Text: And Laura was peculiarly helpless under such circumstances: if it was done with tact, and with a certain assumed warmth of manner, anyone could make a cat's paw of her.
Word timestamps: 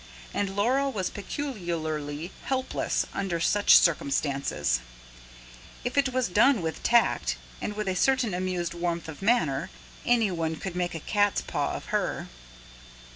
And 0.33 0.55
Laura 0.55 0.89
was 0.89 1.11
peculiarly 1.11 2.31
helpless 2.45 3.05
under 3.13 3.39
such 3.39 3.77
circumstances: 3.77 4.79
if 5.83 5.95
it 5.95 6.11
was 6.11 6.27
done 6.27 6.63
with 6.63 6.81
tact, 6.81 7.37
and 7.61 7.73
with 7.73 7.87
a 7.87 7.95
certain 7.95 8.33
assumed 8.33 8.73
warmth 8.73 9.07
of 9.07 9.21
manner, 9.21 9.69
anyone 10.03 10.55
could 10.55 10.75
make 10.75 10.95
a 10.95 10.99
cat's 10.99 11.41
paw 11.43 11.73
of 11.75 11.85
her. 11.93 12.29